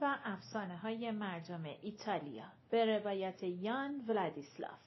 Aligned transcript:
و 0.00 0.16
افسانه 0.24 0.76
های 0.76 1.10
مرجم 1.10 1.64
ایتالیا. 1.82 2.44
به 2.70 2.98
روایت 2.98 3.42
یان 3.42 4.04
ولادیسلاف. 4.08 4.78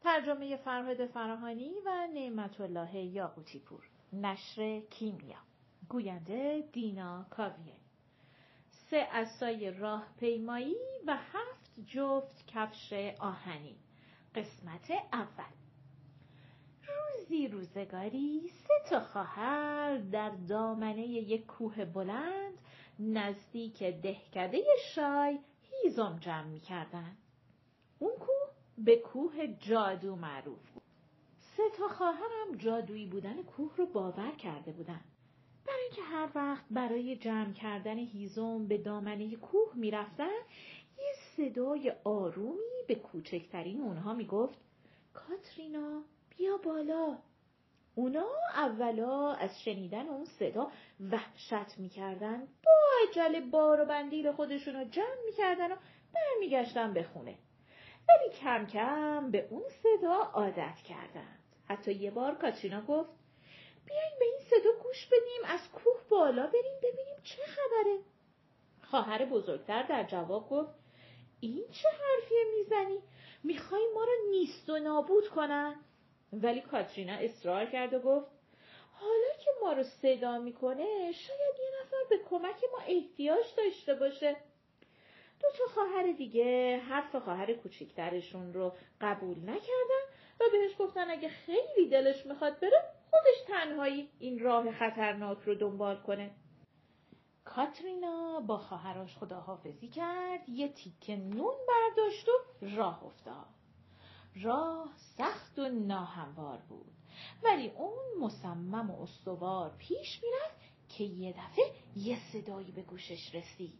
ترجمه 0.00 0.56
فرهاد 0.56 1.06
فراهانی 1.06 1.72
و 1.86 2.06
نعمت 2.14 2.60
الله 2.60 2.96
یاقوتی 2.96 3.58
پور 3.58 3.88
نشر 4.12 4.80
کیمیا. 4.80 5.38
گوینده 5.88 6.64
دینا 6.72 7.26
کاویه 7.30 7.74
سه 8.90 9.08
اسای 9.12 9.70
راه 9.70 10.06
پیمایی 10.20 10.76
و 11.06 11.16
هفت 11.16 11.86
جفت 11.86 12.46
کفش 12.46 12.92
آهنی. 13.18 13.76
قسمت 14.34 14.90
اول. 15.12 15.54
روزی 16.88 17.48
روزگاری 17.48 18.48
سه 18.48 18.90
تا 18.90 19.00
خواهر 19.00 19.96
در 19.96 20.30
دامنه 20.48 21.06
یک 21.06 21.46
کوه 21.46 21.84
بلند 21.84 22.58
نزدیک 22.98 23.82
دهکده 23.82 24.62
شای 24.94 25.38
هیزم 25.62 26.18
جمع 26.20 26.44
می 26.46 26.60
کردن. 26.60 27.16
اون 27.98 28.12
کوه 28.18 28.50
به 28.78 28.96
کوه 28.96 29.46
جادو 29.46 30.16
معروف 30.16 30.70
بود. 30.70 30.82
سه 31.56 31.62
تا 31.78 31.88
خواهرم 31.88 32.56
جادویی 32.58 33.06
بودن 33.06 33.42
کوه 33.42 33.76
رو 33.76 33.86
باور 33.86 34.30
کرده 34.30 34.72
بودن. 34.72 35.00
برای 35.66 35.82
اینکه 35.82 36.02
هر 36.02 36.28
وقت 36.34 36.64
برای 36.70 37.16
جمع 37.16 37.52
کردن 37.52 37.98
هیزم 37.98 38.66
به 38.66 38.78
دامنه 38.78 39.36
کوه 39.36 39.72
می‌رفتن 39.74 40.40
یه 40.98 41.14
صدای 41.36 41.92
آرومی 42.04 42.84
به 42.88 42.94
کوچکترین 42.94 43.80
اونها 43.80 44.14
می‌گفت 44.14 44.58
کاترینا 45.14 46.02
بیا 46.36 46.56
بالا 46.56 47.18
اونا 47.94 48.26
اولا 48.54 49.32
از 49.32 49.62
شنیدن 49.62 50.08
اون 50.08 50.24
صدا 50.24 50.70
وحشت 51.00 51.78
می‌کردن. 51.78 52.40
با 52.40 52.72
عجله 53.08 53.40
بار 53.40 53.80
و 53.80 53.84
بندیل 53.84 54.32
خودشون 54.32 54.74
رو 54.74 54.84
جمع 54.84 55.24
می‌کردن 55.26 55.72
و 55.72 55.76
برمیگشتن 56.14 56.92
به 56.92 57.02
خونه. 57.02 57.38
ولی 58.08 58.30
کم 58.40 58.66
کم 58.66 59.30
به 59.30 59.48
اون 59.50 59.62
صدا 59.82 60.14
عادت 60.14 60.76
کردند 60.88 61.38
حتی 61.68 61.92
یه 61.92 62.10
بار 62.10 62.34
کاترینا 62.34 62.80
گفت 62.80 63.10
بیاین 63.86 64.12
به 64.18 64.24
این 64.24 64.38
صدا 64.50 64.82
گوش 64.82 65.06
بدیم 65.06 65.44
از 65.44 65.60
کوه 65.72 66.00
بالا 66.08 66.46
بریم 66.46 66.78
ببینیم 66.82 67.16
چه 67.22 67.42
خبره. 67.46 67.98
خواهر 68.82 69.24
بزرگتر 69.24 69.82
در 69.82 70.04
جواب 70.04 70.48
گفت 70.50 70.74
این 71.40 71.64
چه 71.70 71.88
حرفیه 71.88 72.44
می‌زنی؟ 72.58 72.98
می‌خوای 73.44 73.82
ما 73.94 74.04
رو 74.04 74.30
نیست 74.30 74.70
و 74.70 74.78
نابود 74.78 75.28
کنن؟ 75.28 75.74
ولی 76.42 76.60
کاترینا 76.60 77.12
اصرار 77.12 77.66
کرد 77.66 77.94
و 77.94 77.98
گفت 77.98 78.26
حالا 78.92 79.36
که 79.44 79.50
ما 79.62 79.72
رو 79.72 79.82
صدا 79.82 80.38
می‌کنه 80.38 81.12
شاید 81.12 81.58
یه 81.58 81.70
نفر 81.80 81.96
به 82.10 82.18
کمک 82.30 82.60
ما 82.72 82.78
احتیاج 82.86 83.44
داشته 83.56 83.94
باشه. 83.94 84.36
دو 85.40 85.48
تا 85.58 85.64
خواهر 85.74 86.12
دیگه 86.12 86.76
حرف 86.76 87.16
خواهر 87.16 87.52
کوچیکترشون 87.52 88.54
رو 88.54 88.72
قبول 89.00 89.38
نکردن 89.38 90.04
و 90.40 90.44
بهش 90.52 90.72
گفتن 90.78 91.10
اگه 91.10 91.28
خیلی 91.28 91.88
دلش 91.90 92.26
می‌خواد 92.26 92.60
بره 92.60 92.84
خودش 93.10 93.40
تنهایی 93.46 94.08
این 94.18 94.38
راه 94.38 94.72
خطرناک 94.72 95.38
رو 95.44 95.54
دنبال 95.54 95.96
کنه. 95.96 96.30
کاترینا 97.44 98.40
با 98.40 98.58
خواهرش 98.58 99.16
خداحافظی 99.16 99.88
کرد 99.88 100.48
یه 100.48 100.68
تیکه 100.68 101.16
نون 101.16 101.54
برداشت 101.68 102.28
و 102.28 102.32
راه 102.76 103.04
افتاد. 103.04 103.63
راه 104.42 104.88
سخت 105.18 105.58
و 105.58 105.68
ناهموار 105.68 106.58
بود. 106.58 106.92
ولی 107.42 107.68
اون 107.68 108.18
مصمم 108.20 108.90
و 108.90 109.02
استوار 109.02 109.70
پیش 109.78 110.20
می‌رفت 110.22 110.60
که 110.88 111.04
یه 111.04 111.32
دفعه 111.32 111.64
یه 111.96 112.18
صدایی 112.32 112.72
به 112.72 112.82
گوشش 112.82 113.34
رسید. 113.34 113.78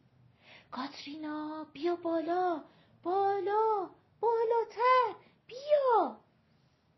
کاترینا 0.71 1.67
بیا 1.73 1.97
بالا 1.97 2.65
بالا 3.03 3.91
بالاتر 4.21 5.15
بیا. 5.47 6.17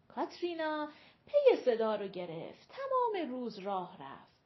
کاترینا 0.09 0.89
پی 1.27 1.57
صدا 1.65 1.95
رو 1.95 2.09
گرفت 2.09 2.69
تمام 2.69 3.31
روز 3.31 3.59
راه 3.59 4.03
رفت. 4.03 4.37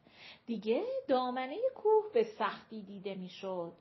دیگه 0.47 0.85
دامنه 1.09 1.57
کوه 1.75 2.13
به 2.15 2.25
سختی 2.39 2.83
دیده 2.83 3.15
می‌شد. 3.15 3.73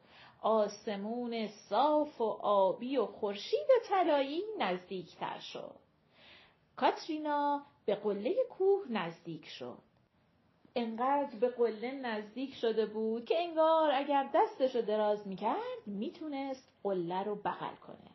آسمون 0.42 1.48
صاف 1.48 2.22
و 2.22 2.24
آبی 2.42 2.98
و 2.98 3.06
خورشید 3.06 3.68
طلایی 3.90 4.44
نزدیکتر 4.60 5.40
شد. 5.40 5.76
کاترینا 6.76 7.62
به 7.86 7.96
قله 7.96 8.36
کوه 8.50 8.86
نزدیک 8.90 9.46
شد. 9.46 9.78
انقدر 10.76 11.40
به 11.40 11.50
قله 11.50 11.92
نزدیک 11.92 12.56
شده 12.56 12.86
بود 12.86 13.26
که 13.26 13.40
انگار 13.40 13.92
اگر 13.92 14.30
دستش 14.34 14.76
رو 14.76 14.82
دراز 14.82 15.28
می‌کرد 15.28 15.86
می‌تونست 15.86 16.70
قله 16.84 17.24
رو 17.24 17.36
بغل 17.36 17.76
کنه. 17.76 18.12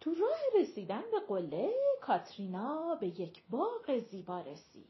تو 0.00 0.14
راه 0.14 0.62
رسیدن 0.62 1.02
به 1.12 1.20
قله 1.20 1.70
کاترینا 2.00 2.94
به 3.00 3.06
یک 3.06 3.42
باغ 3.50 3.98
زیبا 3.98 4.40
رسید. 4.40 4.88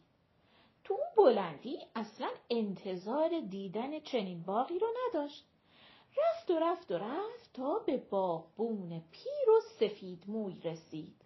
تو 0.85 0.95
اون 0.95 1.07
بلندی 1.17 1.79
اصلا 1.95 2.29
انتظار 2.51 3.41
دیدن 3.41 4.01
چنین 4.01 4.43
باغی 4.43 4.79
رو 4.79 4.87
نداشت. 5.09 5.47
رفت 6.19 6.51
و 6.51 6.59
رفت 6.59 6.91
و 6.91 6.95
رفت 6.99 7.53
تا 7.55 7.79
به 7.79 7.97
باغبون 7.97 9.03
پیر 9.11 9.51
و 9.51 9.61
سفید 9.79 10.25
موی 10.27 10.61
رسید. 10.61 11.17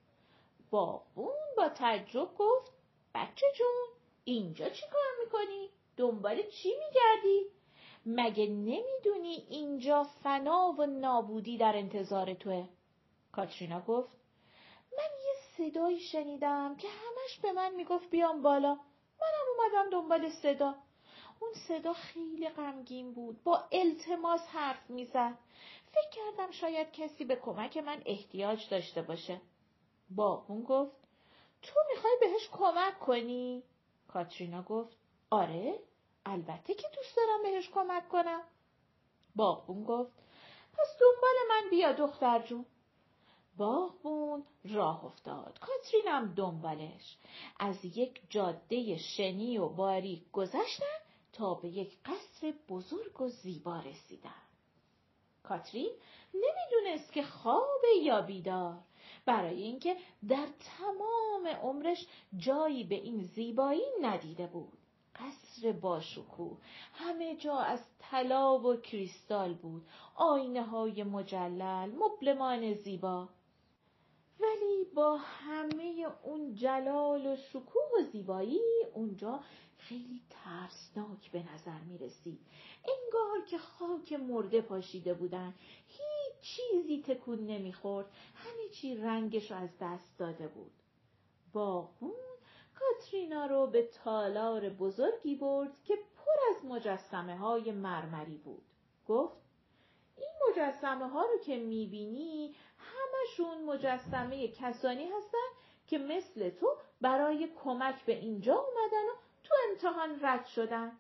باغبون 0.71 1.35
با 1.57 1.69
تعجب 1.69 2.35
گفت 2.39 2.73
بچه 3.15 3.47
جون 3.57 3.89
اینجا 4.25 4.69
چی 4.69 4.83
کار 4.93 5.25
می‌کنی؟ 5.25 5.71
دنبال 5.97 6.43
چی 6.43 6.69
میگردی؟ 6.69 7.47
مگه 8.07 8.47
نمی‌دونی 8.47 9.47
اینجا 9.49 10.05
فنا 10.05 10.75
و 10.79 10.87
نابودی 10.87 11.59
در 11.59 11.77
انتظار 11.77 12.35
توه؟ 12.35 12.69
کاترینا 13.33 13.81
گفت 13.81 14.11
من 14.99 15.11
یه 15.27 15.35
صدایی 15.57 16.01
شنیدم 16.01 16.77
که 16.77 16.89
همش 16.89 17.41
به 17.43 17.53
من 17.53 17.75
می‌گفت 17.75 18.11
بیام 18.11 18.43
بالا. 18.43 18.75
منم 19.21 19.47
اومدم 19.59 19.91
دنبال 19.91 20.31
صدا. 20.43 20.75
اون 21.41 21.53
صدا 21.69 21.93
خیلی 21.93 22.49
غمگین 22.49 23.15
بود. 23.15 23.43
با 23.43 23.69
التماس 23.73 24.41
حرف 24.41 24.91
می‌زد. 24.91 25.39
فکر 25.87 26.11
کردم 26.11 26.51
شاید 26.51 26.93
کسی 26.93 27.25
به 27.25 27.37
کمک 27.37 27.77
من 27.77 28.03
احتیاج 28.07 28.69
داشته 28.69 29.03
باشه. 29.03 29.41
باغبون 30.11 30.63
گفت 30.63 30.97
تو 31.63 31.75
می‌خوای 31.91 32.17
بهش 32.21 32.49
کمک 32.53 32.99
کنی؟ 32.99 33.63
کاترینا 34.09 34.63
گفت 34.63 34.97
آره 35.31 35.79
البته 36.27 36.75
که 36.75 36.89
دوست 36.97 37.17
دارم 37.17 37.43
بهش 37.43 37.71
کمک 37.71 38.09
کنم. 38.09 38.43
باغبون 39.37 39.85
گفت 39.85 40.13
پس 40.73 40.99
دنبال 41.01 41.35
من 41.49 41.71
بیا 41.71 41.93
دختر 41.93 42.43
جون. 42.47 42.67
باغبون 43.57 44.45
راه 44.65 45.05
افتاد. 45.05 45.59
کاترینم 45.59 46.35
دنبالش. 46.35 47.19
از 47.59 47.85
یک 47.85 48.21
جاده 48.31 48.99
شنی 48.99 49.59
و 49.59 49.69
باریک 49.69 50.31
گذشتن 50.33 51.04
تا 51.35 51.55
به 51.55 51.69
یک 51.69 51.99
قصر 52.05 52.55
بزرگ 52.69 53.21
و 53.21 53.29
زیبا 53.29 53.79
رسیدن. 53.79 54.43
کاترین 55.43 55.91
نمی‌دونست 56.35 57.13
که 57.13 57.23
خواب 57.23 57.81
یا 58.03 58.23
بیدار 58.23 58.79
برای 59.25 59.63
اینکه 59.63 59.97
در 60.29 60.49
تمام 60.79 61.47
عمرش 61.47 62.07
جایی 62.37 62.85
به 62.85 62.95
این 62.95 63.23
زیبایی 63.23 63.85
ندیده 64.03 64.47
بود. 64.47 64.79
قصر 65.17 65.73
باشکوه 65.73 66.59
همه 66.93 67.37
جا 67.37 67.59
از 67.59 67.81
طلا 67.99 68.59
و 68.59 68.77
کریستال 68.77 69.55
بود 69.55 69.87
آینه 70.15 70.63
های 70.63 71.03
مجلل 71.03 71.91
مبلمان 71.91 72.75
زیبا 72.75 73.29
ولی 74.41 74.85
با 74.95 75.17
همه 75.17 76.07
اون 76.23 76.55
جلال 76.55 77.27
و 77.27 77.37
شکوه 77.37 77.83
و 77.99 78.03
زیبایی 78.13 78.61
اونجا 78.95 79.41
خیلی 79.89 80.23
ترسناک 80.31 81.31
به 81.31 81.53
نظر 81.55 81.79
می 81.79 81.99
رسید. 81.99 82.41
انگار 82.85 83.47
که 83.47 83.59
خاک 83.59 84.13
مرده 84.13 84.61
پاشیده 84.61 85.15
بودن. 85.15 85.55
هیچ 85.87 86.41
چیزی 86.41 87.03
تکون 87.03 87.47
نمی‌خورد. 87.47 88.07
همه 88.35 88.69
چی 88.69 88.97
رنگش 88.97 89.51
رو 89.51 89.57
از 89.57 89.71
دست 89.81 90.19
داده 90.19 90.49
بود. 90.49 90.73
باغون 91.53 92.13
کاترینا 92.75 93.47
رو 93.47 93.67
به 93.67 93.83
تالار 93.83 94.69
بزرگی 94.69 95.35
برد 95.37 95.83
که 95.85 95.95
پر 95.95 96.33
از 96.57 96.65
مجسمه 96.65 97.37
های 97.39 97.73
مرمری 97.73 98.37
بود. 98.37 98.65
گفت 99.09 99.37
این 100.17 100.31
مجسمه 100.51 101.09
ها 101.09 101.23
رو 101.23 101.39
که 101.39 101.57
می‌بینی 101.57 102.55
همشون 102.79 103.65
مجسمه 103.65 104.49
کسانی 104.49 105.05
هستن 105.05 105.49
که 105.87 105.99
مثل 105.99 106.51
تو 106.51 106.77
برای 107.01 107.49
کمک 107.65 108.05
به 108.05 108.19
اینجا 108.19 108.55
اومدن 108.55 109.05
و 109.05 109.24
امتحان 109.75 110.19
رد 110.23 110.47
شدن. 110.47 110.93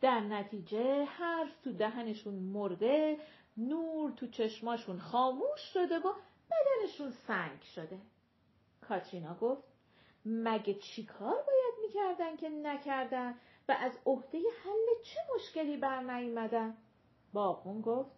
در 0.00 0.20
نتیجه 0.20 1.04
حرف 1.04 1.60
تو 1.64 1.72
دهنشون 1.72 2.34
مرده، 2.34 3.18
نور 3.56 4.10
تو 4.10 4.26
چشماشون 4.26 4.98
خاموش 4.98 5.60
شده 5.60 5.98
و 5.98 6.12
بدنشون 6.50 7.10
سنگ 7.10 7.62
شده. 7.62 7.98
کاترینا 8.88 9.34
گفت 9.34 9.62
مگه 10.24 10.74
چی 10.74 11.06
کار 11.06 11.34
باید 11.34 11.74
می‌کردن 11.82 12.36
که 12.36 12.48
نکردن 12.48 13.34
و 13.68 13.76
از 13.80 13.92
عهده 14.06 14.38
حل 14.38 15.02
چه 15.02 15.20
مشکلی 15.34 15.76
بر 15.76 16.02
نیومدن؟ 16.02 16.76
باغبون 17.32 17.80
گفت 17.80 18.10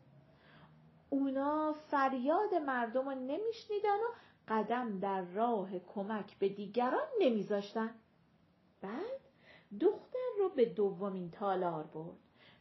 اونا 1.11 1.73
فریاد 1.73 2.55
مردم 2.55 3.09
رو 3.09 3.15
نمیشنیدن 3.15 3.97
و 3.97 4.13
قدم 4.49 4.99
در 4.99 5.23
راه 5.23 5.79
کمک 5.79 6.39
به 6.39 6.49
دیگران 6.49 7.09
نمیذاشتن. 7.21 7.95
بعد 8.81 9.20
دختر 9.81 10.29
رو 10.39 10.49
به 10.49 10.65
دومین 10.65 11.31
تالار 11.31 11.85
برد. 11.85 12.17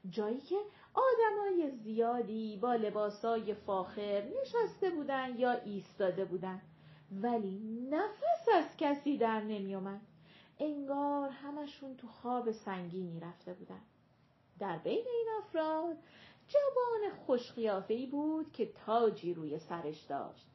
جایی 0.10 0.42
که 0.42 0.56
آدمای 0.94 1.72
زیادی 1.72 2.58
با 2.58 2.76
لباسای 2.76 3.54
فاخر 3.54 4.24
نشسته 4.42 4.90
بودن 4.90 5.36
یا 5.38 5.52
ایستاده 5.52 6.26
بودن. 6.26 6.62
ولی 7.12 7.88
نفس 7.92 8.48
از 8.54 8.78
کسی 8.78 9.18
در 9.18 9.42
نمیومد. 9.42 10.02
انگار 10.60 11.30
همشون 11.30 11.98
تو 11.98 12.08
خواب 12.08 12.52
سنگینی 12.52 13.20
رفته 13.20 13.54
بودن. 13.54 13.82
در 14.60 14.78
بین 14.78 15.06
این 15.08 15.28
افراد 15.38 15.98
جوان 16.48 17.16
خوشقیافهی 17.26 18.06
بود 18.06 18.52
که 18.52 18.66
تاجی 18.86 19.34
روی 19.34 19.60
سرش 19.60 20.02
داشت. 20.02 20.48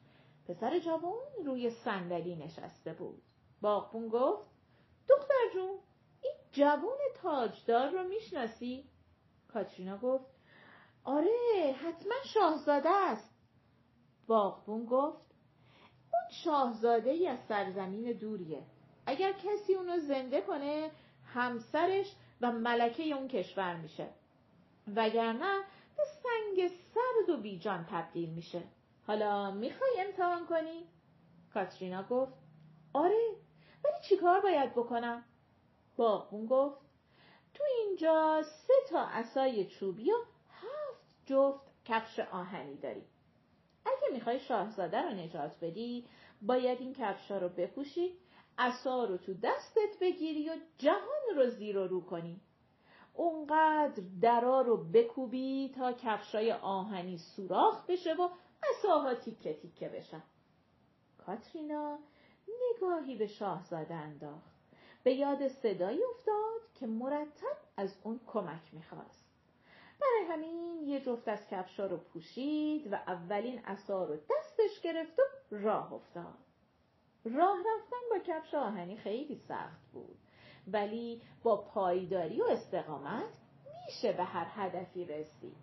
پسر 0.47 0.79
جوان 0.79 1.45
روی 1.45 1.69
صندلی 1.69 2.35
نشسته 2.35 2.93
بود. 2.93 3.21
باغبون 3.61 4.09
گفت 4.09 4.47
دختر 5.09 5.53
جون 5.53 5.74
جوان 6.55 6.97
تاجدار 7.21 7.89
رو 7.89 8.03
می‌شناسی؟ 8.03 8.89
کاترینا 9.53 9.97
گفت 9.97 10.25
آره 11.03 11.75
حتما 11.81 12.13
شاهزاده 12.33 12.89
است. 12.89 13.35
باغبون 14.27 14.85
گفت 14.85 15.25
اون 16.13 16.21
شاهزاده 16.43 17.09
ای 17.09 17.27
از 17.27 17.39
سرزمین 17.47 18.11
دوریه. 18.11 18.63
اگر 19.05 19.31
کسی 19.31 19.73
اونو 19.73 19.99
زنده 19.99 20.41
کنه 20.41 20.91
همسرش 21.33 22.15
و 22.41 22.51
ملکه 22.51 23.03
اون 23.03 23.27
کشور 23.27 23.75
میشه. 23.75 24.09
وگرنه 24.95 25.63
به 25.97 26.03
سنگ 26.23 26.67
سرد 26.67 27.29
و 27.29 27.41
بیجان 27.41 27.85
تبدیل 27.91 28.29
میشه. 28.29 28.63
حالا 29.07 29.51
می‌خوای 29.51 30.05
امتحان 30.07 30.45
کنی؟ 30.45 30.83
کاترینا 31.53 32.03
گفت 32.03 32.33
آره 32.93 33.35
ولی 33.83 33.95
چیکار 34.09 34.41
باید 34.41 34.71
بکنم؟ 34.71 35.23
باغبون 35.97 36.45
گفت 36.45 36.81
تو 37.53 37.63
اینجا 37.77 38.43
سه 38.43 38.73
تا 38.89 39.01
عصای 39.01 39.65
چوبی 39.65 40.11
و 40.11 40.15
هفت 40.49 41.05
جفت 41.25 41.67
کفش 41.85 42.19
آهنی 42.19 42.77
داری. 42.77 43.03
اگه 43.85 44.13
می‌خوای 44.13 44.39
شاهزاده 44.39 45.01
رو 45.01 45.09
نجات 45.09 45.59
بدی 45.61 46.07
باید 46.41 46.79
این 46.79 46.93
کفشا 46.93 47.37
رو 47.37 47.49
بپوشی 47.49 48.17
عصا 48.57 49.05
رو 49.05 49.17
تو 49.17 49.33
دستت 49.33 49.99
بگیری 50.01 50.49
و 50.49 50.55
جهان 50.77 51.35
رو 51.35 51.49
زیر 51.49 51.77
و 51.77 51.87
رو 51.87 52.01
کنی. 52.01 52.41
اونقدر 53.13 54.03
درا 54.21 54.61
رو 54.61 54.77
بکوبی 54.77 55.73
تا 55.75 55.93
کفشای 55.93 56.51
آهنی 56.51 57.17
سوراخ 57.17 57.85
بشه 57.85 58.13
و 58.13 58.29
عصاها 58.63 59.15
تیکه 59.15 59.53
تیکه 59.53 59.89
بشن. 59.89 60.23
کاترینا 61.17 61.99
نگاهی 62.47 63.15
به 63.15 63.27
شاهزاده 63.27 63.93
انداخت. 63.93 64.54
به 65.05 65.13
یاد 65.13 65.47
صدایی 65.47 66.03
افتاد 66.03 66.73
که 66.79 66.87
مرتب 66.87 67.57
از 67.77 67.97
اون 68.03 68.19
کمک 68.27 68.73
می‌خواست. 68.73 69.25
برای 70.01 70.25
همین 70.29 70.83
یه 70.87 71.01
جفت 71.01 71.27
از 71.27 71.47
کفشا 71.51 71.85
رو 71.85 71.97
پوشید 71.97 72.93
و 72.93 72.95
اولین 72.95 73.59
عصا 73.59 74.03
رو 74.03 74.15
دستش 74.15 74.81
گرفت 74.83 75.19
و 75.19 75.23
راه 75.51 75.93
افتاد. 75.93 76.37
راه 77.25 77.57
رفتن 77.57 77.97
با 78.11 78.19
کفش 78.27 78.53
آهنی 78.53 78.97
خیلی 78.97 79.35
سخت 79.47 79.91
بود 79.93 80.17
ولی 80.67 81.21
با 81.43 81.57
پایداری 81.57 82.41
و 82.41 82.45
استقامت 82.45 83.33
میشه 83.85 84.11
به 84.11 84.23
هر 84.23 84.47
هدفی 84.49 85.05
رسید. 85.05 85.57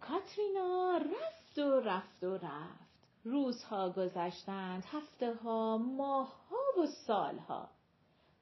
کاترینا 0.00 0.96
رفت 0.96 1.58
و 1.58 1.80
رفت 1.80 2.24
و 2.24 2.36
رفت. 2.36 2.90
روزها 3.24 3.90
گذشتند، 3.90 4.84
هفته 4.86 5.34
ها، 5.34 5.78
ماه 5.78 6.48
ها 6.50 6.82
و 6.82 6.86
سالها. 7.06 7.68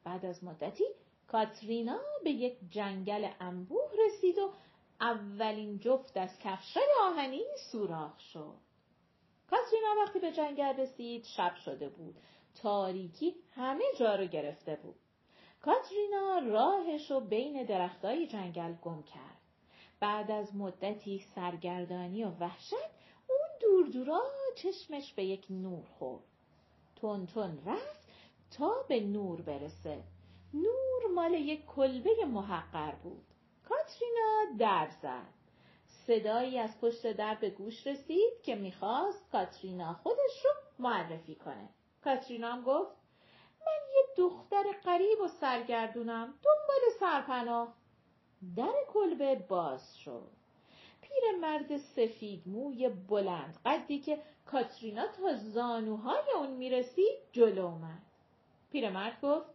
بعد 0.09 0.27
از 0.27 0.45
مدتی 0.45 0.85
کاترینا 1.27 1.99
به 2.25 2.31
یک 2.31 2.59
جنگل 2.71 3.29
انبوه 3.41 3.91
رسید 4.07 4.39
و 4.39 4.51
اولین 5.01 5.79
جفت 5.79 6.17
از 6.17 6.39
کفشای 6.39 6.89
آهنی 7.03 7.43
سوراخ 7.73 8.21
شد. 8.21 8.55
کاترینا 9.51 9.95
وقتی 10.03 10.19
به 10.19 10.33
جنگل 10.33 10.77
رسید 10.77 11.25
شب 11.25 11.55
شده 11.55 11.89
بود. 11.89 12.17
تاریکی 12.63 13.35
همه 13.55 13.85
جا 13.99 14.15
رو 14.15 14.27
گرفته 14.27 14.77
بود. 14.77 14.95
کاترینا 15.63 16.39
راهش 16.39 17.11
رو 17.11 17.21
بین 17.21 17.65
درختای 17.65 18.27
جنگل 18.27 18.73
گم 18.73 19.03
کرد. 19.03 19.41
بعد 20.01 20.31
از 20.31 20.57
مدتی 20.57 21.25
سرگردانی 21.35 22.25
و 22.25 22.31
وحشت 22.31 22.75
اون 23.29 23.49
دور 23.61 23.87
دورا 23.87 24.23
چشمش 24.57 25.13
به 25.13 25.25
یک 25.25 25.47
نور 25.51 25.85
خورد. 25.99 26.25
تون 26.97 27.27
تون 27.27 27.59
رفت 27.67 28.08
تا 28.51 28.85
به 28.89 29.01
نور 29.01 29.41
برسه. 29.41 30.03
نور 30.55 31.13
مال 31.15 31.35
یک 31.35 31.67
کلبه 31.67 32.25
محقر 32.25 32.93
بود. 32.93 33.27
کاترینا 33.69 34.57
در 34.59 34.89
زد. 35.03 35.35
صدایی 35.87 36.59
از 36.59 36.81
پشت 36.81 37.13
در 37.13 37.35
به 37.35 37.51
گوش 37.51 37.87
رسید 37.87 38.43
که 38.43 38.55
می‌خواست 38.55 39.31
کاترینا 39.33 39.95
خودش 39.95 40.45
رو 40.45 40.51
معرفی 40.79 41.35
کنه. 41.35 41.69
کاترینا 42.05 42.53
هم 42.53 42.63
گفت 42.63 42.97
من 43.67 43.95
یه 43.95 44.03
دختر 44.17 44.65
قریب 44.85 45.21
و 45.21 45.29
سرگردونم 45.29 46.27
دنبال 46.27 46.99
سرپناه. 47.01 47.75
در 48.57 48.75
کلبه 48.93 49.35
باز 49.35 49.99
شد. 49.99 50.39
مرد 51.41 51.77
سفید 51.77 52.43
موی 52.47 52.89
بلند 52.89 53.59
قدی 53.67 53.99
که 53.99 54.23
کاترینا 54.47 55.07
تا 55.07 55.35
زانوهای 55.35 56.33
اون 56.37 56.51
می‌رسید 56.51 57.19
جلو 57.33 57.67
اومد. 57.67 58.03
پیرمرد 58.73 59.21
گفت 59.23 59.47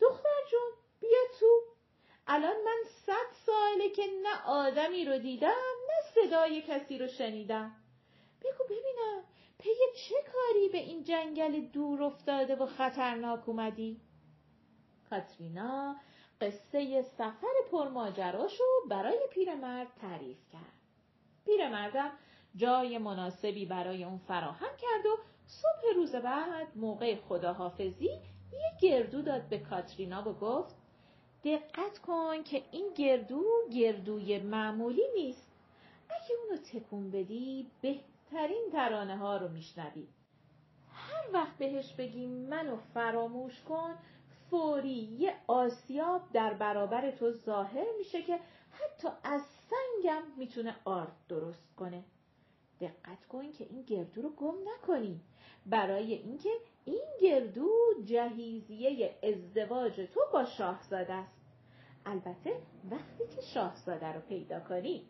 دختر 0.00 0.38
جون 0.50 0.72
بیا 1.00 1.38
تو 1.40 1.60
الان 2.26 2.56
من 2.64 2.82
صد 3.06 3.32
ساله 3.46 3.88
که 3.88 4.02
نه 4.22 4.46
آدمی 4.46 5.04
رو 5.04 5.18
دیدم 5.18 5.48
نه 5.88 6.10
صدای 6.14 6.62
کسی 6.62 6.98
رو 6.98 7.08
شنیدم 7.08 7.72
بگو 8.40 8.64
ببینم 8.64 9.24
پی 9.58 9.70
چه 9.96 10.14
کاری 10.32 10.68
به 10.68 10.78
این 10.78 11.04
جنگل 11.04 11.60
دور 11.60 12.02
افتاده 12.02 12.56
و 12.56 12.66
خطرناک 12.66 13.48
اومدی؟ 13.48 14.00
کاترینا 15.10 15.96
قصه 16.40 17.02
سفر 17.02 17.54
پرماجراشو 17.70 18.64
برای 18.90 19.18
پیرمرد 19.32 19.88
تعریف 20.00 20.38
کرد. 20.52 20.72
پیرمردم 21.44 22.12
جای 22.56 22.98
مناسبی 22.98 23.66
برای 23.66 24.04
اون 24.04 24.18
فراهم 24.18 24.76
کرد 24.78 25.06
و 25.06 25.18
صبح 25.46 25.94
روز 25.94 26.14
بعد 26.14 26.76
موقع 26.76 27.16
خداحافظی 27.16 28.20
یه 28.52 28.78
گردو 28.80 29.22
داد 29.22 29.48
به 29.48 29.58
کاترینا 29.58 30.28
و 30.28 30.32
گفت 30.32 30.74
دقت 31.44 31.98
کن 31.98 32.42
که 32.42 32.62
این 32.70 32.94
گردو 32.94 33.44
گردوی 33.72 34.38
معمولی 34.38 35.02
نیست. 35.14 35.52
اگه 36.10 36.34
اونو 36.44 36.62
تکون 36.62 37.10
بدی 37.10 37.70
بهترین 37.80 38.64
ترانه 38.72 39.16
ها 39.16 39.36
رو 39.36 39.48
میشنوی. 39.48 40.06
هر 40.92 41.24
وقت 41.32 41.58
بهش 41.58 41.92
بگی 41.92 42.26
منو 42.26 42.76
فراموش 42.76 43.60
کن 43.60 43.94
فوری 44.50 44.88
یه 45.18 45.34
آسیاب 45.46 46.22
در 46.32 46.54
برابر 46.54 47.10
تو 47.10 47.30
ظاهر 47.30 47.86
میشه 47.98 48.22
که 48.22 48.40
حتی 48.70 49.08
از 49.24 49.42
سنگم 49.42 50.22
می‌تونه 50.36 50.76
آرد 50.84 51.16
درست 51.28 51.76
کنه. 51.76 52.04
دقت 52.80 53.26
کن 53.26 53.52
که 53.52 53.64
این 53.64 53.82
گردو 53.82 54.22
رو 54.22 54.30
گم 54.30 54.54
نکنی. 54.74 55.20
برای 55.66 56.12
اینکه 56.14 56.50
این 56.84 57.04
گردو 57.20 57.70
جهیزیه 58.04 59.14
ازدواج 59.22 60.08
تو 60.14 60.20
با 60.32 60.44
شاهزاده 60.44 61.12
است. 61.12 61.36
البته 62.06 62.56
وقتی 62.90 63.26
که 63.36 63.42
شاهزاده 63.54 64.12
رو 64.12 64.20
پیدا 64.20 64.60
کنی 64.60 65.08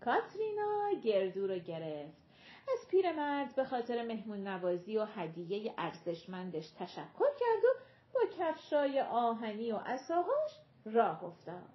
کاترینا 0.00 0.90
گردو 1.02 1.46
رو 1.46 1.58
گرفت. 1.58 2.24
از 2.72 2.88
پیرمرد 2.88 3.54
به 3.54 3.64
خاطر 3.64 4.06
مهمون 4.06 4.46
نوازی 4.46 4.96
و 4.96 5.04
هدیه 5.04 5.74
ارزشمندش 5.78 6.70
تشکر 6.70 7.30
کرد 7.40 7.64
و 7.64 7.78
با 8.14 8.20
کفشای 8.38 9.00
آهنی 9.00 9.72
و 9.72 9.76
اساهاش 9.76 10.50
راه 10.84 11.24
افتاد. 11.24 11.68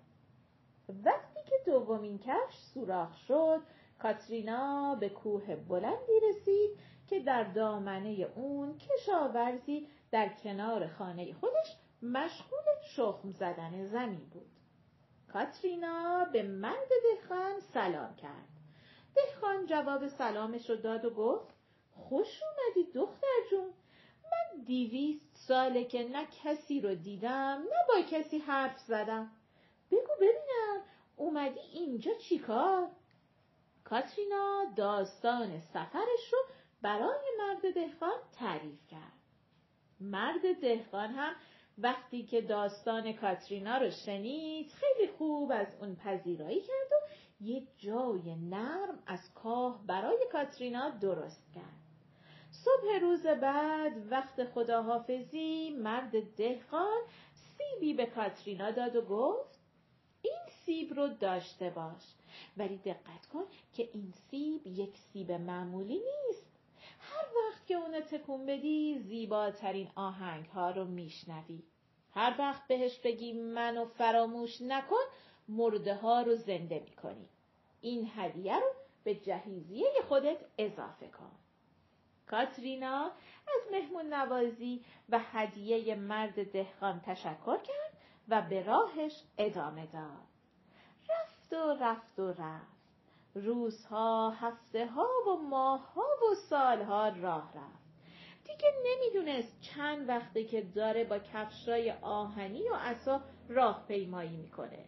وقتی 1.06 1.40
که 1.50 1.56
دومین 1.66 2.20
کفش 2.20 2.58
سوراخ 2.74 3.18
شد 3.28 3.62
کاترینا 4.02 4.96
به 4.96 5.10
کوه 5.10 5.56
بلندی 5.56 6.20
رسید 6.30 6.80
که 7.08 7.20
در 7.20 7.44
دامنه 7.44 8.28
اون 8.36 8.78
کشاورزی 8.78 9.88
در 10.12 10.30
کنار 10.30 10.88
خانه 10.88 11.34
خودش 11.34 11.76
مشغول 12.02 12.64
شخم 12.96 13.32
زدن 13.32 13.86
زمین 13.86 14.30
بود. 14.34 14.52
کاترینا 15.34 16.26
به 16.34 16.44
مرد 16.44 16.90
دهخان 17.04 17.60
سلام 17.60 18.16
کرد. 18.16 18.48
دهخان 19.16 19.66
جواب 19.66 20.08
سلامش 20.08 20.70
رو 20.70 20.76
داد 20.76 21.06
و 21.06 21.10
گفت 21.10 21.54
خوش 21.92 22.42
اومدی 22.44 22.92
دختر 22.92 23.38
جون. 23.52 23.74
من 24.24 24.64
دیویست 24.64 25.36
ساله 25.36 25.84
که 25.84 26.10
نه 26.10 26.28
کسی 26.44 26.82
رو 26.82 26.96
دیدم 26.96 27.64
نه 27.70 27.86
با 27.88 28.02
کسی 28.12 28.38
حرف 28.38 28.80
زدم. 28.80 29.32
بگو 29.92 30.16
ببینم 30.18 30.84
اومدی 31.16 31.60
اینجا 31.60 32.12
چیکار؟ 32.14 32.88
کاترینا 33.90 34.66
داستان 34.76 35.60
سفرش 35.60 36.34
رو 36.34 36.40
برای 36.82 37.26
مرد 37.40 37.74
دهقان 37.74 38.20
تعریف 38.40 38.88
کرد. 38.88 39.20
مرد 40.00 40.62
دهقان 40.62 41.10
هم 41.10 41.36
وقتی 41.78 42.24
که 42.24 42.42
داستان 42.42 43.14
کاترینا 43.14 43.78
رو 43.78 43.92
شنید 43.92 44.72
خیلی 44.72 45.12
خوب 45.12 45.52
از 45.52 45.68
اون 45.82 45.96
پذیرایی 45.96 46.62
کرد 46.62 46.92
و 46.92 47.06
یه 47.44 47.68
جای 47.78 48.36
نرم 48.36 49.04
از 49.08 49.34
کاه 49.34 49.86
برای 49.88 50.28
کاترینا 50.32 50.90
درست 50.90 51.54
کرد. 51.56 51.80
صبح 52.52 53.00
روز 53.02 53.28
بعد 53.28 54.12
وقت 54.12 54.46
خداحافظی 54.46 55.70
مرد 55.70 56.36
دهقان 56.36 57.02
سیبی 57.58 57.94
به 57.94 58.06
کاترینا 58.06 58.72
داد 58.72 58.96
و 58.96 59.02
گفت 59.02 59.49
سیب 60.70 60.94
رو 60.94 61.08
داشته 61.08 61.70
باش. 61.70 62.04
ولی 62.58 62.78
دقت 62.78 63.26
کن 63.34 63.44
که 63.74 63.90
این 63.94 64.14
سیب 64.32 64.68
یک 64.68 64.98
سیب 64.98 65.32
معمولی 65.32 65.94
نیست. 66.00 66.46
هر 67.00 67.26
وقت 67.26 67.68
که 67.68 67.76
اونو 67.76 68.02
تکون 68.02 68.46
بدی 68.46 69.00
زیباترین 69.00 69.90
آهنگ 69.96 70.46
ها 70.46 70.72
رو 70.72 70.86
میشنوی. 70.86 71.64
هر 72.14 72.36
وقت 72.40 72.68
بهش 72.68 73.00
بگی 73.00 73.34
منو 73.34 73.86
فراموش 73.86 74.62
نکن 74.62 75.06
مرده 75.48 75.96
ها 75.96 76.22
رو 76.22 76.36
زنده 76.36 76.80
می‌کنی. 76.80 77.30
این 77.82 78.12
هدیه 78.16 78.56
رو 78.56 78.72
به 79.04 79.16
جهیزیه 79.16 79.92
خودت 80.08 80.38
اضافه 80.58 81.08
کن. 81.08 81.32
کاترینا 82.28 83.12
از 83.48 83.72
مهمون 83.72 84.14
نوازی 84.14 84.86
و 85.10 85.20
هدیه 85.20 85.96
مرد 85.96 86.52
دهقان 86.52 87.02
تشکر 87.06 87.58
کرد 87.58 87.98
و 88.28 88.42
به 88.42 88.64
راهش 88.64 89.24
ادامه 89.38 89.86
داد. 89.86 90.29
رفت 91.52 91.80
و 91.80 91.84
رفت 91.84 92.20
و 92.20 92.32
رفت. 92.42 92.80
روزها، 93.36 94.30
هفته 94.30 94.88
ها 94.88 95.08
و 95.28 95.42
ماهها 95.50 96.06
و 96.32 96.36
سالها 96.36 97.10
راه 97.10 97.54
رفت. 97.58 97.90
دیگه 98.44 98.74
نمی‌دونست 98.86 99.62
چند 99.62 100.10
وقته 100.10 100.44
که 100.44 100.62
داره 100.62 101.04
با 101.04 101.20
کفشای 101.20 101.92
آهنی 101.92 102.70
و 102.70 102.76
عصا 102.76 103.22
راه 103.50 103.86
پیمایی 103.88 104.38
می‌کنه. 104.38 104.86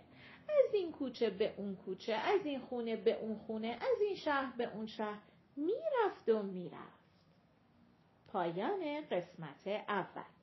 از 0.49 0.73
این 0.73 0.91
کوچه 0.91 1.29
به 1.29 1.53
اون 1.57 1.75
کوچه، 1.75 2.13
از 2.13 2.45
این 2.45 2.59
خونه 2.59 2.95
به 2.95 3.19
اون 3.21 3.37
خونه، 3.37 3.67
از 3.67 4.01
این 4.01 4.15
شهر 4.15 4.53
به 4.57 4.73
اون 4.73 4.87
شهر 4.87 5.19
می‌رفت 5.55 6.29
و 6.29 6.43
می‌رفت. 6.43 7.01
پایان 8.27 9.01
قسمت 9.11 9.67
اول 9.67 10.40